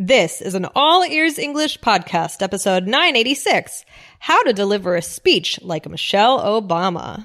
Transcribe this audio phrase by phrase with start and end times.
[0.00, 3.84] This is an All Ears English podcast, episode 986
[4.20, 7.24] How to Deliver a Speech Like Michelle Obama.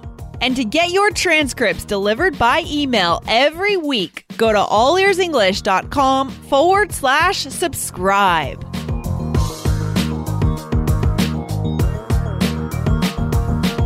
[0.41, 7.43] And to get your transcripts delivered by email every week, go to allearsenglish.com forward slash
[7.43, 8.59] subscribe.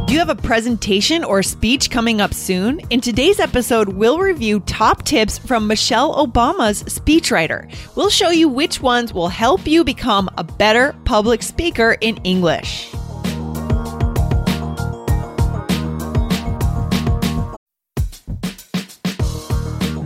[0.07, 2.79] Do you have a presentation or speech coming up soon?
[2.89, 7.69] In today's episode, we'll review top tips from Michelle Obama's speechwriter.
[7.97, 12.94] We'll show you which ones will help you become a better public speaker in English.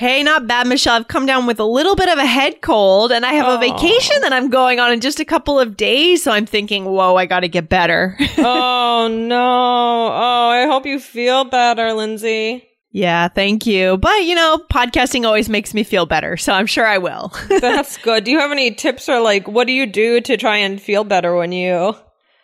[0.00, 0.94] Hey, not bad, Michelle.
[0.96, 3.56] I've come down with a little bit of a head cold and I have Oh.
[3.56, 6.22] a vacation that I'm going on in just a couple of days.
[6.22, 8.16] So I'm thinking, whoa, I got to get better.
[8.38, 9.36] oh, no.
[9.36, 12.66] Oh, I hope you feel better, Lindsay.
[12.92, 13.98] yeah, thank you.
[13.98, 16.38] But, you know, podcasting always makes me feel better.
[16.38, 17.30] So I'm sure I will.
[17.60, 18.24] That's good.
[18.24, 21.04] Do you have any tips or like, what do you do to try and feel
[21.04, 21.94] better when you.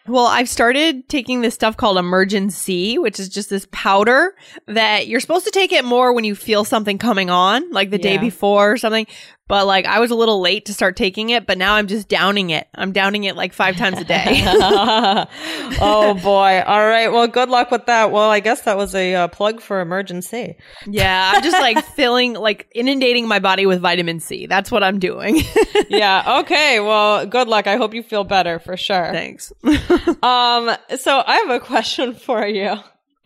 [0.08, 4.36] Well, I've started taking this stuff called Emergen-C, which is just this powder
[4.66, 7.98] that you're supposed to take it more when you feel something coming on, like the
[7.98, 9.06] day before or something.
[9.48, 12.08] But like I was a little late to start taking it, but now I'm just
[12.08, 12.66] downing it.
[12.74, 14.42] I'm downing it like five times a day.
[14.44, 16.62] oh boy.
[16.66, 17.08] All right.
[17.08, 18.10] Well, good luck with that.
[18.10, 20.56] Well, I guess that was a uh, plug for Emergen-C.
[20.86, 24.46] yeah, I'm just like filling, like inundating my body with vitamin C.
[24.46, 25.40] That's what I'm doing.
[25.88, 26.40] yeah.
[26.40, 26.80] Okay.
[26.80, 27.68] Well, good luck.
[27.68, 29.12] I hope you feel better for sure.
[29.12, 29.52] Thanks.
[29.64, 32.74] Um, so I have a question for you.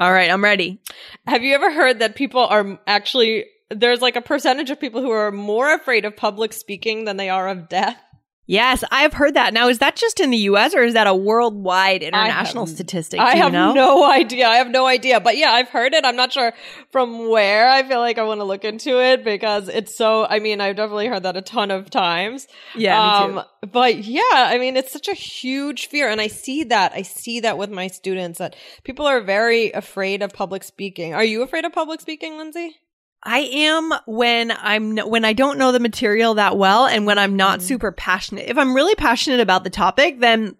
[0.00, 0.81] All right, I'm ready.
[1.26, 5.10] Have you ever heard that people are actually there's like a percentage of people who
[5.10, 7.97] are more afraid of public speaking than they are of death?
[8.47, 9.54] Yes, I have heard that.
[9.54, 13.20] Now, is that just in the US or is that a worldwide international have- statistic?
[13.20, 13.72] I Do you have know?
[13.75, 14.48] no idea.
[14.48, 15.20] I have no idea.
[15.20, 16.04] But yeah, I've heard it.
[16.04, 16.53] I'm not sure
[16.91, 17.69] from where.
[17.69, 20.75] I feel like I want to look into it because it's so, I mean, I've
[20.75, 22.48] definitely heard that a ton of times.
[22.75, 23.38] Yeah, me too.
[23.38, 26.08] Um, but yeah, I mean, it's such a huge fear.
[26.08, 26.91] And I see that.
[26.92, 31.14] I see that with my students that people are very afraid of public speaking.
[31.14, 32.75] Are you afraid of public speaking, Lindsay?
[33.22, 37.36] I am when I'm when I don't know the material that well and when I'm
[37.36, 37.62] not Mhm.
[37.62, 38.48] super passionate.
[38.48, 40.56] If I'm really passionate about the topic, then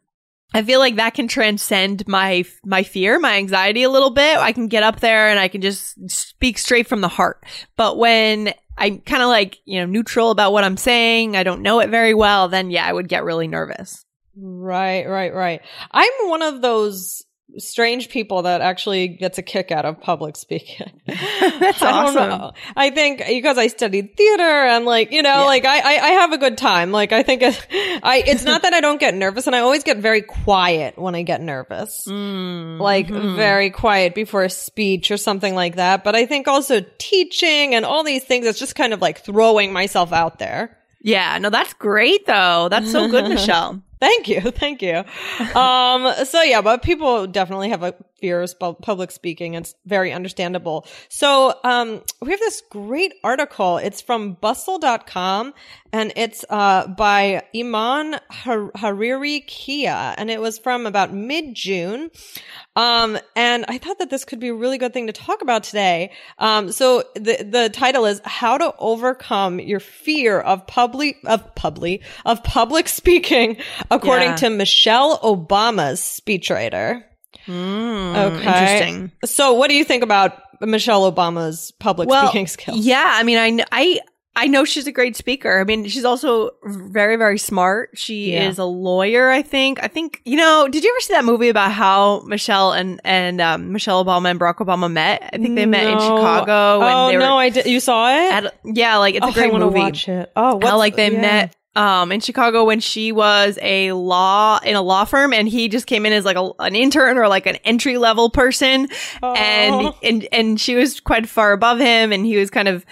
[0.53, 4.37] I feel like that can transcend my my fear, my anxiety a little bit.
[4.39, 7.45] I can get up there and I can just speak straight from the heart.
[7.77, 11.63] But when I'm kind of like, you know, neutral about what I'm saying, I don't
[11.63, 14.05] know it very well, then yeah, I would get really nervous.
[14.37, 15.61] Right, right, right.
[15.93, 17.23] I'm one of those
[17.59, 20.91] strange people that actually gets a kick out of public speaking.
[21.07, 22.29] That's I don't awesome.
[22.29, 22.53] know.
[22.77, 25.45] I think because I studied theater and like, you know, Yeah.
[25.45, 26.93] like I, I, I have a good time.
[26.93, 27.67] Like I think it,
[28.03, 31.15] I, it's not that I don't get nervous and I always get very quiet when
[31.15, 32.07] I get nervous.
[32.81, 33.37] Like Mhm.
[33.37, 36.05] very quiet before a speech or something like that.
[36.05, 39.73] But I think also teaching and all these things, it's just kind of like throwing
[39.73, 40.77] myself out there.
[41.03, 42.69] Yeah, no, that's great though.
[42.71, 43.83] That's so good, Michelle.
[44.01, 44.41] Thank you.
[44.51, 45.05] Thank you.
[45.55, 49.55] Um, so yeah, but people definitely have a fears about public speaking.
[49.55, 50.87] It's very understandable.
[51.09, 53.79] So, um, we have this great article.
[53.79, 55.55] It's from bustle.com
[55.93, 62.11] and it's, uh, by Iman Har- Hariri Kia and it was from about mid June.
[62.77, 65.65] Um, and I thought that this could be a really good thing to talk about
[65.65, 66.13] today.
[66.39, 72.03] Um, so the, the title is how to overcome your fear of public, of public,
[72.25, 73.57] of public speaking,
[73.91, 74.37] according Yeah.
[74.37, 77.03] to Michelle Obama's speechwriter.
[77.47, 78.37] Mm, Okay.
[78.47, 79.13] Interesting.
[79.25, 82.79] So, what do you think about Michelle Obama's public Well, speaking skills?
[82.79, 83.13] yeah.
[83.15, 84.01] I mean, I, I,
[84.37, 85.59] I know she's a great speaker.
[85.61, 87.91] I mean, she's also very, very smart.
[87.95, 88.49] She Yeah.
[88.49, 89.83] is a lawyer, I think.
[89.83, 93.41] I think, you know, did you ever see that movie about how Michelle and, and,
[93.41, 95.23] um, Michelle Obama and Barack Obama met?
[95.33, 96.85] I think they met in Chicago.
[96.85, 97.67] Oh no, I did.
[97.67, 98.33] You saw it?
[98.33, 99.79] at, yeah, like it's oh, a great I movie.
[99.81, 100.31] watch it.
[100.37, 101.21] Oh, how like they yeah.
[101.21, 105.69] met um in Chicago when she was a law in a law firm and he
[105.69, 108.89] just came in as like a, an intern or like an entry level person
[109.23, 109.97] and Oh.
[110.03, 112.85] and and she was quite far above him and he was kind of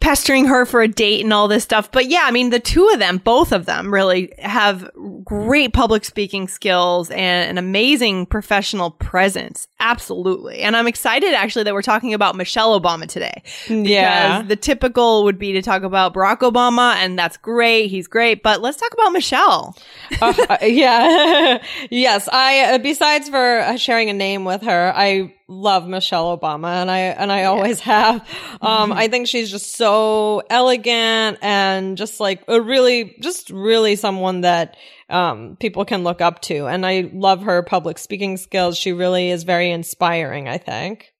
[0.00, 2.88] pestering her for a date and all this stuff but yeah i mean the two
[2.90, 4.90] of them both of them really have
[5.24, 11.72] great public speaking skills and an amazing professional presence absolutely and i'm excited actually that
[11.72, 14.42] we're talking about michelle obama today Yeah.
[14.42, 17.88] the typical would be to talk about Barack Obama, and that's great.
[17.88, 18.42] He's great.
[18.42, 19.76] But let's talk about Michelle.
[20.20, 21.62] Uh, yeah.
[21.90, 22.28] yes.
[22.32, 26.98] I, uh, besides for sharing a name with her, I love Michelle Obama and I,
[26.98, 28.16] and I always have.
[28.60, 34.42] Um, I think she's just so elegant and just like a really, just really someone
[34.42, 34.76] that,
[35.08, 36.66] um, people can look up to.
[36.66, 38.76] And I love her public speaking skills.
[38.76, 41.12] She really is very inspiring, I think.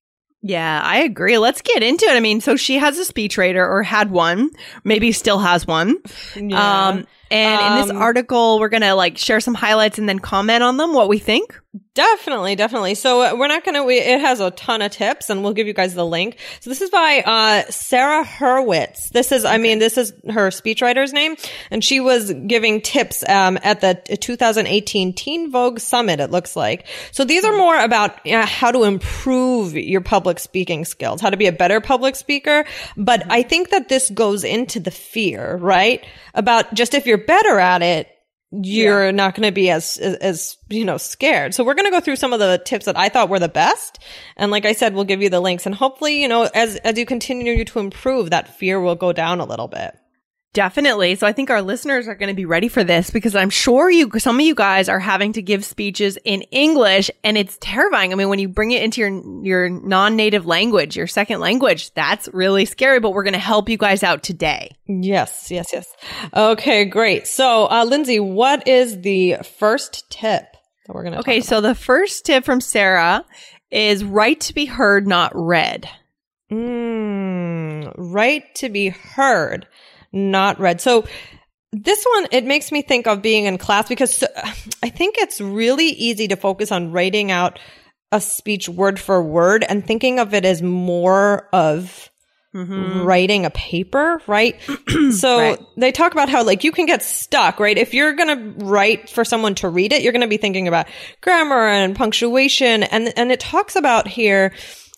[0.46, 1.38] Yeah, I agree.
[1.38, 2.14] Let's get into it.
[2.14, 4.50] I mean, so she has a speechwriter or had one,
[4.84, 5.96] maybe still has one.
[6.36, 6.88] Yeah.
[6.88, 10.18] Um, and in this Um, article, we're going to like share some highlights and then
[10.18, 11.60] comment on them, what we think.
[11.94, 12.94] Definitely, definitely.
[12.94, 15.52] So uh, we're not going to, we, it has a ton of tips and we'll
[15.52, 16.38] give you guys the link.
[16.60, 19.10] So this is by, uh, Sarah Hurwitz.
[19.10, 21.36] This is, I mean, this is her speechwriter's name
[21.70, 26.86] and she was giving tips, um, at the 2018 Teen Vogue Summit, it looks like.
[27.12, 31.36] So these are more about uh, how to improve your public speaking skills, how to
[31.36, 32.64] be a better public speaker.
[32.96, 36.04] But I think that this goes into the fear, right?
[36.34, 38.08] About just if you're better at it,
[38.62, 41.54] you're not going to be as, as, as, you know, scared.
[41.54, 43.48] So we're going to go through some of the tips that I thought were the
[43.48, 43.98] best.
[44.36, 46.96] And like I said, we'll give you the links and hopefully, you know, as, as
[46.96, 49.96] you continue to improve, that fear will go down a little bit.
[50.54, 51.16] Definitely.
[51.16, 53.90] So I think our listeners are going to be ready for this because I'm sure
[53.90, 58.12] you, some of you guys are having to give speeches in English and it's terrifying.
[58.12, 62.28] I mean, when you bring it into your, your non-native language, your second language, that's
[62.32, 64.76] really scary, but we're going to help you guys out today.
[64.86, 65.86] Yes, yes, yes.
[66.32, 67.26] Okay, great.
[67.26, 70.46] So, uh, Lindsay, what is the first tip
[70.86, 71.40] that we're going to Okay.
[71.40, 73.24] So the first tip from Sarah
[73.70, 75.88] is write to be heard, not read.
[76.52, 79.66] Mm, write to be heard,
[80.14, 80.80] not read.
[80.80, 81.04] So
[81.72, 84.28] this one, it makes me think of being in class because uh,
[84.82, 87.58] I think it's really easy to focus on writing out
[88.12, 92.10] a speech word for word and thinking of it as more of
[93.04, 94.60] writing a paper, right?
[95.10, 95.58] so Right.
[95.76, 97.76] they talk about how like you can get stuck, right?
[97.76, 98.28] If you're going
[98.58, 100.86] to write for someone to read it, you're going to be thinking about
[101.20, 104.52] grammar and punctuation and and it talks about here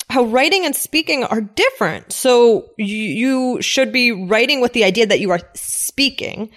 [0.09, 2.13] how writing and speaking are different.
[2.13, 6.51] So you, you should be writing with the idea that you are speaking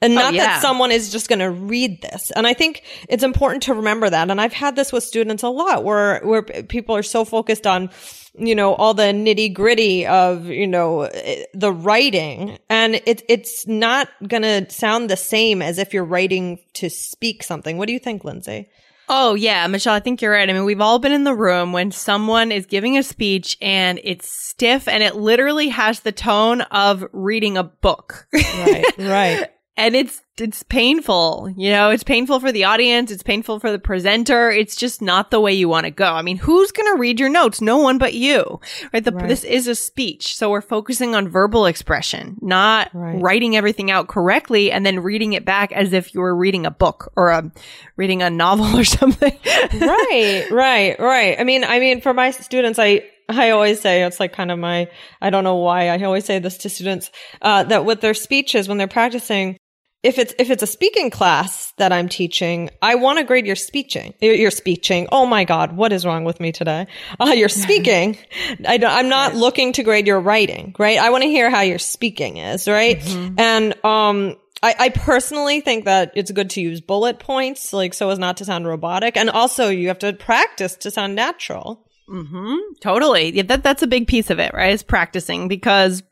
[0.00, 0.46] and oh, not yeah.
[0.46, 2.30] that someone is just going to read this.
[2.32, 4.30] And I think it's important to remember that.
[4.30, 7.90] And I've had this with students a lot where, where people are so focused on,
[8.34, 11.08] you know, all the nitty gritty of, you know,
[11.54, 16.60] the writing and it, it's not going to sound the same as if you're writing
[16.74, 17.78] to speak something.
[17.78, 18.68] What do you think, Lindsay?
[19.14, 20.48] Oh yeah, Michelle, I think you're right.
[20.48, 24.00] I mean, we've all been in the room when someone is giving a speech and
[24.02, 28.26] it's stiff and it literally has the tone of reading a book.
[28.32, 29.50] Right, right.
[29.76, 33.78] and it's it's painful you know it's painful for the audience it's painful for the
[33.78, 36.98] presenter it's just not the way you want to go i mean who's going to
[36.98, 38.60] read your notes no one but you
[38.92, 39.28] right, the, Right.
[39.28, 43.20] this is a speech so we're focusing on verbal expression not Right.
[43.22, 46.70] writing everything out correctly and then reading it back as if you were reading a
[46.70, 47.50] book or a,
[47.96, 49.38] reading a novel or something
[49.80, 51.38] right, right, right.
[51.40, 54.58] I mean, I mean, for my students, I, I always say it's like kind of
[54.58, 54.88] my,
[55.20, 57.10] I don't know why I always say this to students,
[57.40, 59.56] uh, that with their speeches, when they're practicing,
[60.02, 63.56] if it's, if it's a speaking class that I'm teaching, I want to grade your
[63.56, 65.08] speeching, your, your speeching.
[65.12, 65.76] Oh my God.
[65.76, 66.86] What is wrong with me today?
[67.20, 68.18] Uh, your speaking.
[68.66, 70.98] I don't, I'm not looking to grade your writing, right?
[70.98, 73.00] I want to hear how your speaking is, right?
[73.38, 78.10] And, um, I, I personally think that it's good to use bullet points, like so
[78.10, 79.16] as not to sound robotic.
[79.16, 81.84] And also you have to practice to sound natural.
[82.08, 82.56] Mm-hmm.
[82.80, 83.34] Totally.
[83.34, 84.72] Yeah, that, that's a big piece of it, right?
[84.72, 86.02] Is practicing because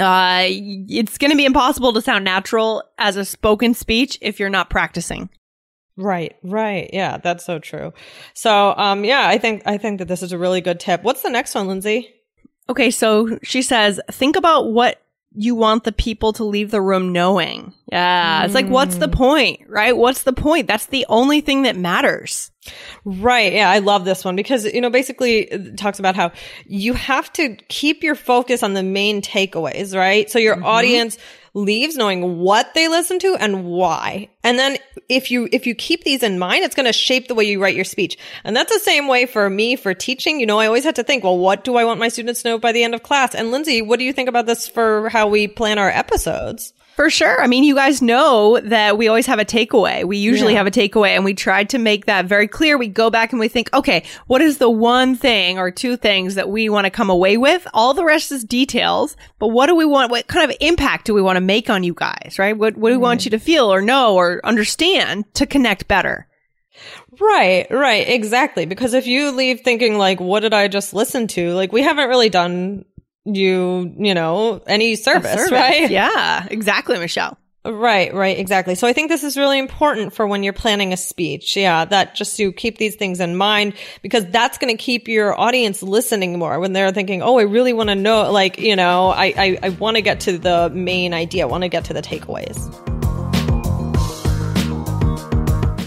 [0.00, 4.50] uh, it's going to be impossible to sound natural as a spoken speech if you're
[4.50, 5.30] not practicing.
[5.96, 6.88] Right, right.
[6.92, 7.92] Yeah, that's so true.
[8.32, 11.02] So, um, yeah, I think, I think that this is a really good tip.
[11.02, 12.08] What's the next one, Lindsay?
[12.68, 15.02] Okay, so she says, think about what
[15.34, 17.74] you want the people to leave the room knowing.
[17.92, 18.42] Yeah.
[18.42, 18.44] Mm.
[18.46, 19.96] It's like, what's the point, right?
[19.96, 20.66] What's the point?
[20.66, 22.50] That's the only thing that matters.
[23.04, 23.52] Right.
[23.52, 23.70] Yeah.
[23.70, 26.32] I love this one because, you know, basically it talks about how
[26.66, 30.30] you have to keep your focus on the main takeaways, right?
[30.30, 30.64] So your mm-hmm.
[30.64, 31.18] audience
[31.58, 34.28] leaves knowing what they listen to and why.
[34.42, 37.34] And then if you, if you keep these in mind, it's going to shape the
[37.34, 38.16] way you write your speech.
[38.44, 40.40] And that's the same way for me for teaching.
[40.40, 42.48] You know, I always had to think, well, what do I want my students to
[42.48, 43.34] know by the end of class?
[43.34, 46.72] And Lindsay, what do you think about this for how we plan our episodes?
[46.98, 47.40] For sure.
[47.40, 50.04] I mean, you guys know that we always have a takeaway.
[50.04, 50.58] We usually yeah.
[50.58, 52.76] have a takeaway and we tried to make that very clear.
[52.76, 56.34] We go back and we think, okay, what is the one thing or two things
[56.34, 57.68] that we want to come away with?
[57.72, 60.10] All the rest is details, but what do we want?
[60.10, 62.34] What kind of impact do we want to make on you guys?
[62.36, 62.58] Right?
[62.58, 63.26] What, what do we want mm.
[63.26, 66.26] you to feel or know or understand to connect better?
[67.20, 68.66] Right, right, exactly.
[68.66, 71.52] Because if you leave thinking like, what did I just listen to?
[71.52, 72.84] Like, we haven't really done
[73.34, 75.90] you, you know, any service, service, right?
[75.98, 77.38] Yeah, exactly, Michelle.
[77.64, 78.74] Right, right, exactly.
[78.76, 81.56] So I think this is really important for when you're planning a speech.
[81.56, 85.38] Yeah, that just to keep these things in mind because that's going to keep your
[85.38, 89.08] audience listening more when they're thinking, "Oh, I really want to know like, you know,
[89.08, 91.92] I I, I want to get to the main idea, I want to get to
[91.92, 92.87] the takeaways."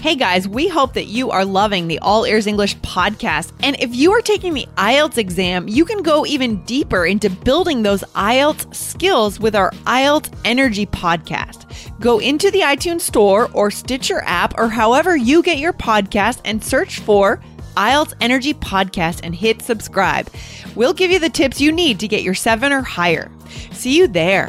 [0.02, 3.52] Hey guys, we hope that you are loving the All Ears English podcast.
[3.62, 7.84] And if you are taking the IELTS exam, you can go even deeper into building
[7.84, 11.68] those IELTS skills with our IELTS Energy podcast.
[12.00, 16.64] Go into the iTunes store or Stitcher app or however you get your podcast and
[16.64, 17.40] search for
[17.76, 20.28] IELTS Energy Podcast and hit subscribe.
[20.74, 23.30] We'll give you the tips you need to get your seven or higher.
[23.70, 24.48] See you there.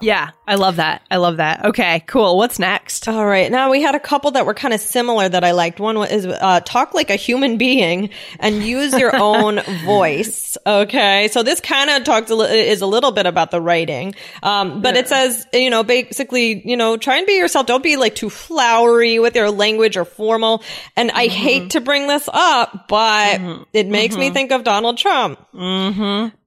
[0.00, 1.02] Yeah, I love that.
[1.10, 1.64] I love that.
[1.66, 2.36] Okay, cool.
[2.36, 3.08] What's next?
[3.08, 3.50] All right.
[3.50, 5.80] Now we had a couple that were kind of similar that I liked.
[5.80, 10.56] One is uh, talk like a human being and use your own voice.
[10.66, 11.28] Okay.
[11.28, 14.14] So this kind of talks a li- is a little bit about the writing.
[14.42, 15.00] Um, but yeah.
[15.00, 17.66] it says, you know, basically, you know, try and be yourself.
[17.66, 20.62] Don't be like too flowery with your language or formal.
[20.96, 21.36] And I mm-hmm.
[21.36, 23.62] hate to bring this up, but mm-hmm.
[23.72, 24.20] it makes mm-hmm.
[24.20, 25.38] me think of Donald Trump.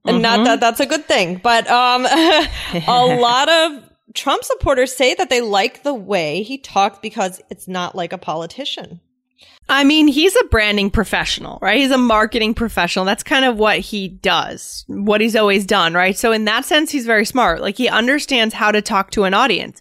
[0.05, 0.15] Mm-hmm.
[0.15, 0.43] And mm-hmm.
[0.43, 2.05] not that that's a good thing, but um,
[2.87, 2.87] a
[3.19, 7.95] lot of Trump supporters say that they like the way he talks because it's not
[7.95, 8.99] like a politician.
[9.69, 11.79] I mean, he's a branding professional, right?
[11.79, 13.05] He's a marketing professional.
[13.05, 16.17] That's kind of what he does, what he's always done, right?
[16.17, 17.61] So in that sense, he's very smart.
[17.61, 19.79] Like he understands how to talk to an audience.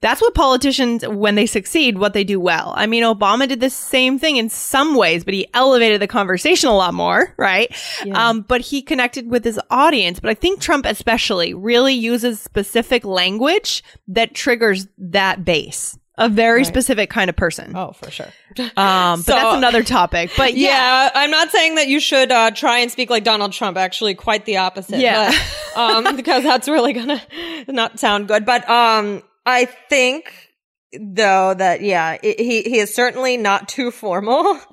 [0.00, 2.74] That's what politicians, when they succeed, what they do well.
[2.76, 6.68] I mean, Obama did the same thing in some ways, but he elevated the conversation
[6.68, 7.74] a lot more, right?
[8.04, 8.28] Yeah.
[8.28, 10.20] Um, but he connected with his audience.
[10.20, 16.58] But I think Trump especially really uses specific language that triggers that base a very
[16.58, 16.66] right.
[16.66, 17.76] specific kind of person.
[17.76, 18.28] Oh, for sure.
[18.76, 20.30] Um, so, but that's another topic.
[20.36, 20.68] But yeah.
[20.68, 21.10] yeah.
[21.14, 23.76] I'm not saying that you should uh, try and speak like Donald Trump.
[23.76, 25.00] Actually, quite the opposite.
[25.00, 25.32] Yeah,
[25.74, 27.20] but, um, because that's really gonna
[27.68, 28.44] not sound good.
[28.44, 30.53] But um, I think
[31.00, 34.58] though that yeah it, he he is certainly not too formal.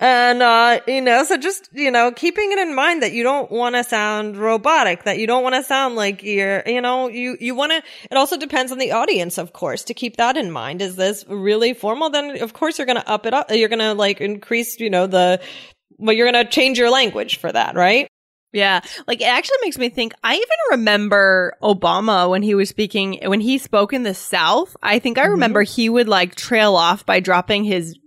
[0.00, 3.50] And uh you know so just you know keeping it in mind that you don't
[3.50, 7.36] want to sound robotic that you don't want to sound like you're you know you
[7.38, 10.50] you want to it also depends on the audience of course to keep that in
[10.50, 10.80] mind.
[10.80, 12.08] Is this really formal?
[12.08, 14.88] Then of course you're going to up it up you're going to like increase you
[14.88, 15.40] know the
[15.98, 18.08] well you're going to change your language for that right
[18.54, 18.80] yeah.
[19.06, 23.40] Like it actually makes me think I even remember Obama when he was speaking when
[23.40, 24.76] he spoke in the South.
[24.82, 25.74] I think I remember mm-hmm.
[25.74, 27.98] he would like trail off by dropping his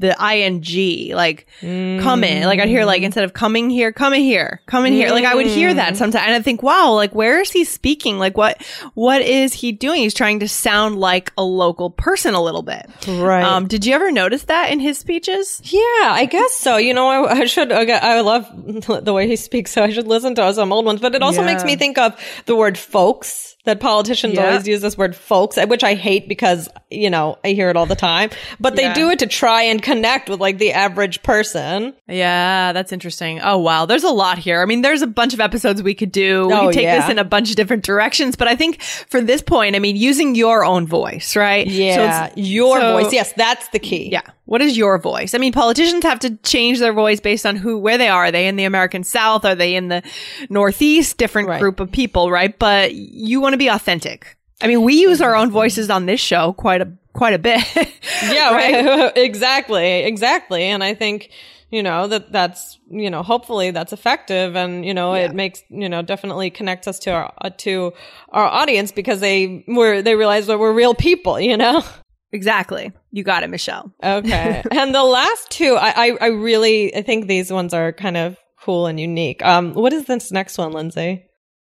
[0.00, 4.60] the ing like come in like i'd hear like instead of coming here coming here
[4.66, 7.50] coming here like i would hear that sometimes and i think wow like where is
[7.50, 8.60] he speaking like what
[8.94, 12.88] what is he doing he's trying to sound like a local person a little bit
[13.06, 13.44] Right.
[13.44, 15.80] um did you ever notice that in his speeches Yeah,
[16.12, 16.76] I guess so.
[16.76, 17.70] You know, I, I should.
[17.70, 18.46] okay, I love
[19.04, 21.00] the way he speaks, so I should listen to some old ones.
[21.00, 24.48] But it also makes me think of the word "folks." That politicians Yeah.
[24.50, 27.86] always use this word "folks," which I hate because you know I hear it all
[27.86, 28.30] the time.
[28.58, 28.94] But they Yeah.
[28.94, 31.94] do it to try and connect with like the average person.
[32.08, 33.40] Yeah, that's interesting.
[33.44, 34.60] Oh wow, there's a lot here.
[34.60, 36.48] I mean, there's a bunch of episodes we could do.
[36.48, 37.00] We Oh, could take yeah.
[37.02, 39.94] this in a bunch of different directions, but I think for this point, I mean,
[39.94, 41.68] using your own voice, right?
[41.68, 43.12] So Yeah, it's- your so- voice.
[43.12, 44.08] Yes, that's the key.
[44.10, 44.22] Yeah.
[44.50, 45.32] What is your voice?
[45.32, 48.24] I mean, politicians have to change their voice based on who, where they are.
[48.24, 49.44] Are they in the American South?
[49.44, 50.02] Are they in the
[50.48, 51.18] Northeast?
[51.18, 51.60] Different Right.
[51.60, 52.58] group of people, right?
[52.58, 54.36] But you want to be authentic.
[54.60, 57.62] I mean, we use our own voices on this show quite a quite a bit.
[58.24, 59.12] Yeah, right.
[59.16, 60.64] exactly, exactly.
[60.64, 61.30] And I think,
[61.70, 65.88] you know, that that's, you know, hopefully that's effective and, you know, it makes, you
[65.88, 67.92] know, definitely connects us to our, uh, to
[68.30, 71.84] our audience because they were, they realize that we're real people, you know?
[72.32, 72.92] exactly.
[73.12, 73.92] You got it, Michelle.
[74.02, 74.62] Okay.
[74.70, 78.36] and the last two, I, I, I really, I think these ones are kind of
[78.62, 79.44] cool and unique.
[79.44, 81.24] Um, what is this next one, Lindsay?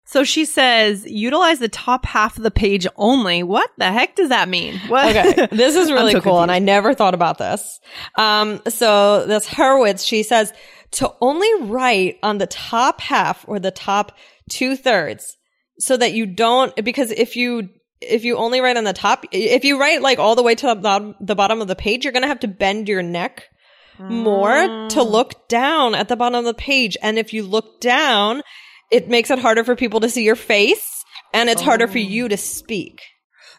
[0.06, 3.44] So she says, utilize the top half of the page only.
[3.44, 4.78] What the heck does that mean?
[4.88, 5.16] What?
[5.16, 6.52] Okay, this is really so cool, and.
[6.52, 7.80] I never thought about this.
[8.18, 10.52] Um, so this Hurwitz, she says
[10.92, 14.18] to only write on the top half or the top
[14.50, 15.38] two thirds,
[15.80, 17.70] so that you don't because if you
[18.02, 20.68] if you only write on the top, if you write like all the way to
[20.68, 23.50] the bottom, the bottom of the page, you're gonna have to bend your neck
[24.00, 25.04] more to ah.
[25.04, 28.42] look down at the bottom of the page, and if you look down,
[28.92, 31.04] it makes it harder for people to see your face,
[31.34, 32.02] and it's harder for oh.
[32.02, 33.02] you to speak.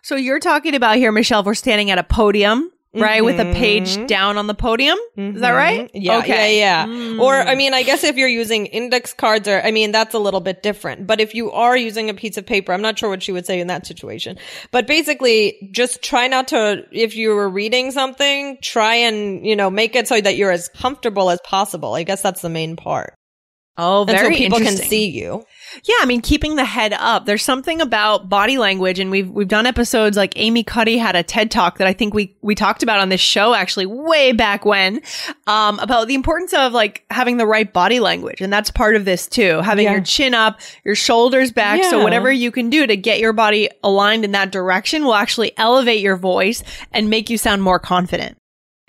[0.02, 3.24] So you're talking about here, Michelle, if we're standing at a podium, right?
[3.24, 4.98] With a page down on the podium.
[5.16, 5.86] Is that right?
[5.88, 5.96] Mm-hmm.
[5.96, 6.58] Yeah, Okay.
[6.58, 7.20] yeah, yeah.
[7.20, 10.18] Or I mean, I guess if you're using index cards, or I mean, that's a
[10.18, 11.06] little bit different.
[11.06, 13.46] But if you are using a piece of paper, I'm not sure what she would
[13.46, 14.38] say in that situation.
[14.70, 16.84] But basically, just try not to.
[16.92, 20.68] If you were reading something, try and you know make it so that you're as
[20.68, 21.94] comfortable as possible.
[21.94, 23.14] I guess that's the main part,
[23.78, 25.44] Oh, and very so people can see you.
[25.84, 27.26] Yeah, I mean, keeping the head up.
[27.26, 31.22] There's something about body language, and we've we've done episodes like Amy Cuddy had a
[31.22, 34.64] TED talk that I think we we talked about on this show actually way back
[34.64, 35.00] when,
[35.46, 39.04] um, about the importance of like having the right body language, and that's part of
[39.04, 39.60] this too.
[39.60, 39.92] Having Yeah.
[39.92, 43.68] your chin up, your shoulders back, so whatever you can do to get your body
[43.82, 46.62] aligned in that direction will actually elevate your voice
[46.92, 48.36] and make you sound more confident.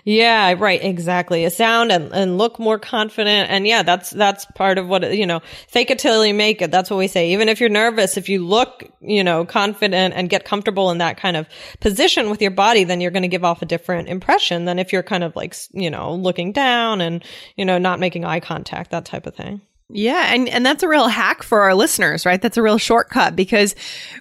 [0.06, 1.46] Yeah, right, exactly.
[1.46, 3.50] A sound and, and look more confident.
[3.50, 6.70] And yeah, that's, that's part of what, you know, fake it till you make it.
[6.70, 7.32] That's what we say.
[7.32, 11.16] Even if you're nervous, if you look, you know, confident and get comfortable in that
[11.16, 11.48] kind of
[11.80, 14.92] position with your body, then you're going to give off a different impression than if
[14.92, 17.24] you're kind of like, you know, looking down and,
[17.56, 19.62] you know, not making eye contact, that type of thing.
[19.90, 22.40] Yeah, and and that's a real hack for our listeners, right?
[22.40, 23.74] That's a real shortcut because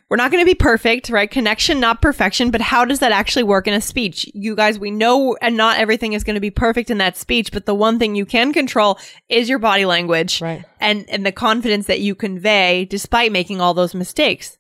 [0.10, 1.32] we're not going to be perfect, right?
[1.32, 4.30] Connection not perfection, but how does that actually work in a speech?
[4.34, 7.52] You guys, we know and not everything is going to be perfect in that speech,
[7.54, 9.00] but the one thing you can control
[9.30, 10.66] is your body language Right.
[10.82, 14.58] and and the confidence that you convey despite making all those mistakes.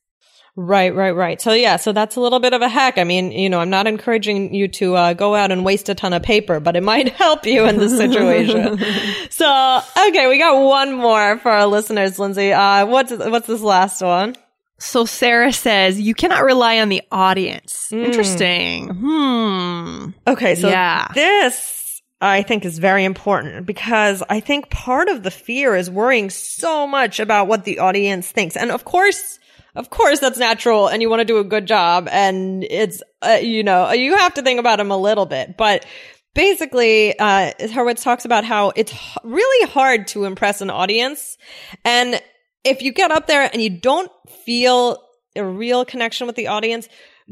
[0.55, 1.41] Right, right, right.
[1.41, 2.99] So yeah, so that's a little bit of a hack.
[2.99, 5.95] I mean, you know, I'm not encouraging you to uh, go out and waste a
[5.95, 8.77] ton of paper, but it might help you in this situation.
[9.31, 12.53] so, okay, we got one more for our listeners, Lindsay.
[12.53, 14.35] Uh, what's what's this last one?
[14.77, 17.91] So Sarah says you cannot rely on the audience.
[17.91, 18.89] Interesting.
[18.89, 20.09] Hmm.
[20.27, 21.07] Okay, so Yeah.
[21.15, 26.29] this I think is very important because I think part of the fear is worrying
[26.29, 28.55] so much about what the audience thinks.
[28.55, 29.39] And of course,
[29.75, 33.39] of course that's natural and you want to do a good job and it's uh,
[33.41, 35.85] you know, you have to think about them a little bit, but
[36.33, 41.37] basically uh Hurwitz talks about how it's really hard to impress an audience
[41.85, 42.21] and
[42.63, 44.11] if you get up there and you don't
[44.45, 45.03] feel
[45.35, 46.87] a real connection with the audience,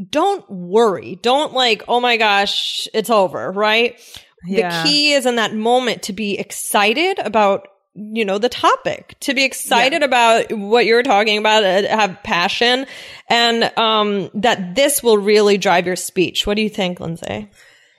[0.10, 1.18] don't worry.
[1.22, 4.00] Don't like, oh my gosh, it's over, right?
[4.46, 4.84] Yeah.
[4.84, 9.34] The key is in that moment to be excited about, you know, the topic, to
[9.34, 12.86] be excited about what you're talking about, uh, have passion,
[13.30, 16.48] and um, that this will really drive your speech.
[16.48, 17.50] What do you think, Lindsay?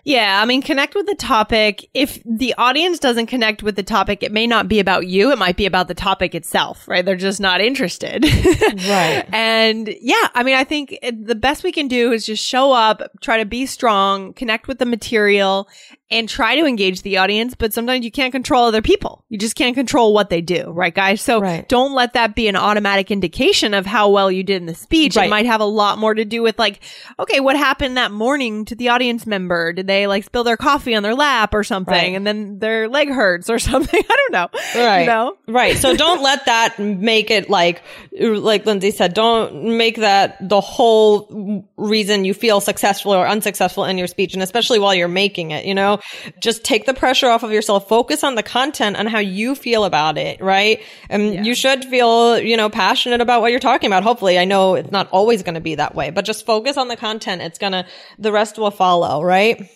[0.05, 1.89] Yeah, I mean, connect with the topic.
[1.95, 5.31] If the audience doesn't connect with the topic, it may not be about you.
[5.31, 7.05] It might be about the topic itself, right?
[7.05, 8.25] They're just not interested.
[8.73, 9.25] Right.
[9.33, 12.73] And yeah, I mean, I think it- the best we can do is just show
[12.73, 15.69] up, try to be strong, connect with the material,
[16.13, 17.55] and try to engage the audience.
[17.57, 19.25] But sometimes you can't control other people.
[19.29, 21.21] You just can't control what they do, right, guys?
[21.23, 21.69] So Right.
[21.69, 25.17] don't let that be an automatic indication of how well you did in the speech.
[25.17, 26.81] It might have a lot more to do with like,
[27.19, 29.73] okay, what happened that morning to the audience member?
[29.73, 32.15] Did they like spill their coffee on their lap or something Right.
[32.15, 34.03] and then their leg hurts or something.
[34.09, 34.61] I don't know.
[34.85, 35.01] Right.
[35.01, 35.37] You know?
[35.49, 35.77] Right.
[35.79, 37.83] So don't let that make it like,
[38.21, 43.97] like Lindsay said, don't make that the whole reason you feel successful or unsuccessful in
[43.99, 44.35] your speech.
[44.35, 45.99] And especially while you're making it, you know,
[46.41, 47.89] just take the pressure off of yourself.
[47.89, 50.41] Focus on the content and how you feel about it.
[50.41, 50.81] Right.
[51.09, 54.03] And you should feel, you know, passionate about what you're talking about.
[54.03, 56.89] Hopefully, I know it's not always going to be that way, but just focus on
[56.89, 57.43] the content.
[57.43, 57.87] It's going to,
[58.19, 59.23] the rest will follow.
[59.23, 59.69] Right.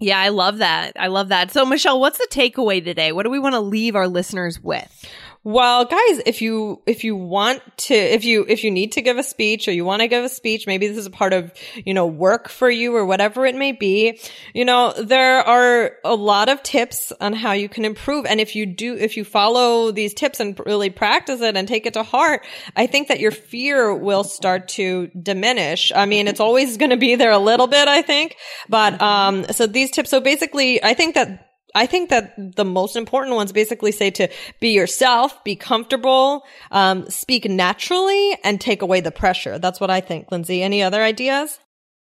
[0.00, 0.92] Yeah, I love that.
[0.98, 1.50] I love that.
[1.50, 3.12] So, Michelle, what's the takeaway today?
[3.12, 5.06] What do we want to leave our listeners with?
[5.42, 9.16] Well, guys, if you, if you want to, if you, if you need to give
[9.16, 11.50] a speech or you want to give a speech, maybe this is a part of,
[11.82, 14.20] you know, work for you or whatever it may be,
[14.52, 18.26] you know, there are a lot of tips on how you can improve.
[18.26, 21.86] And if you do, if you follow these tips and really practice it and take
[21.86, 22.44] it to heart,
[22.76, 25.90] I think that your fear will start to diminish.
[25.90, 28.36] I mean, it's always going to be there a little bit, I think.
[28.68, 32.96] But, um, so these tips, so basically, I think that I think that the most
[32.96, 34.28] important ones basically say to
[34.60, 39.58] be yourself, be comfortable, um, speak naturally, and take away the pressure.
[39.58, 40.62] That's what I think, Lindsay.
[40.62, 41.58] Any other ideas?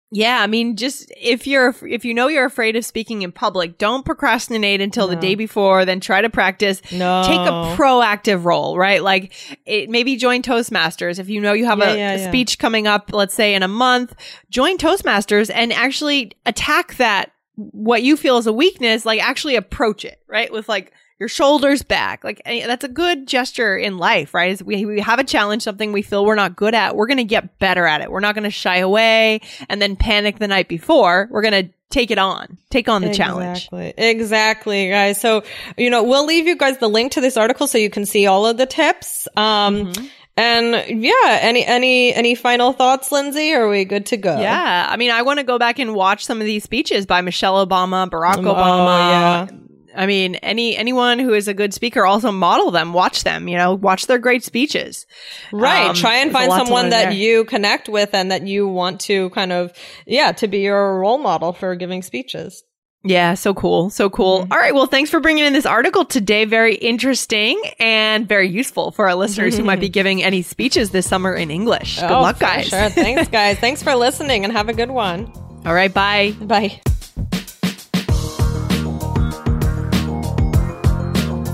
[0.10, 3.78] Yeah, I mean, just if you're if you know you're afraid of speaking in public,
[3.78, 5.84] don't procrastinate until the day before.
[5.84, 6.82] Then try to practice.
[6.94, 7.24] No.
[7.26, 9.04] take a proactive role, right?
[9.04, 9.34] Like
[9.66, 12.28] it, maybe join Toastmasters if you know you have Yeah, a, yeah, a yeah.
[12.30, 13.12] speech coming up.
[13.12, 14.16] Let's say in a month,
[14.50, 19.06] join Toastmasters and actually attack that what you feel is a weakness.
[19.06, 20.52] Like actually approach it, right?
[20.52, 22.24] With like your shoulders back.
[22.24, 24.52] Like that's a good gesture in life, right?
[24.52, 26.96] Is we, we have a challenge, something we feel we're not good at.
[26.96, 28.12] We're going to get better at it.
[28.12, 31.28] We're not going to shy away and then panic the night before.
[31.32, 33.70] We're going to take it on, take on the challenge.
[33.72, 33.94] Exactly.
[33.98, 35.20] Exactly, guys.
[35.20, 35.44] So,
[35.78, 38.28] you know, we'll leave you guys the link to this article so you can see
[38.28, 39.28] all of the tips.
[39.36, 40.06] Um, Mm-hmm.
[40.38, 43.54] And yeah, any, any, any final thoughts, Lindsay?
[43.54, 44.40] Are we good to go?
[44.40, 44.88] Yeah.
[44.90, 47.66] I mean, I want to go back and watch some of these speeches by Michelle
[47.66, 48.98] Obama, Barack Oh, Obama.
[49.10, 49.48] yeah.
[49.96, 53.58] I mean, any anyone who is a good speaker also model them, watch them, you
[53.58, 55.08] know, watch their great speeches.
[55.52, 55.88] Right.
[55.90, 57.12] Um, Try and find someone that there.
[57.14, 59.74] you connect with and that you want to kind of,
[60.06, 62.64] yeah, to be your role model for giving speeches.
[63.04, 63.90] Yeah, so cool.
[63.90, 64.42] So cool.
[64.42, 64.52] Mm-hmm.
[64.52, 64.74] All right.
[64.76, 66.44] Well, thanks for bringing in this article today.
[66.46, 71.08] Very interesting and very useful for our listeners who might be giving any speeches this
[71.08, 72.00] summer in English.
[72.00, 72.68] Good Oh, luck, guys.
[72.68, 72.90] Sure.
[72.90, 73.58] Thanks, guys.
[73.60, 75.32] Thanks for listening and have a good one.
[75.66, 75.94] All right.
[75.94, 76.36] Bye.
[76.42, 76.82] Bye.